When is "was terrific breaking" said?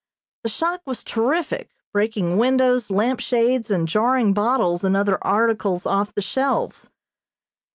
0.87-2.39